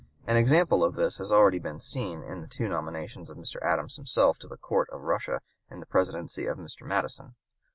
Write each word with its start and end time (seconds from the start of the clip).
An 0.25 0.35
example 0.35 0.83
of 0.83 0.95
this 0.95 1.19
has 1.19 1.29
been 1.29 1.37
already 1.37 1.79
seen 1.79 2.23
in 2.23 2.41
the 2.41 2.47
two 2.47 2.67
nominations 2.67 3.29
of 3.29 3.37
Mr. 3.37 3.61
Adams 3.61 3.97
himself 3.97 4.39
to 4.39 4.47
the 4.47 4.57
Court 4.57 4.89
of 4.89 5.01
Russia 5.03 5.41
in 5.69 5.79
the 5.79 5.85
Presidency 5.85 6.47
of 6.47 6.57
Mr. 6.57 6.79
(p. 6.79 6.85
190) 6.85 6.85
Madison. 6.85 7.35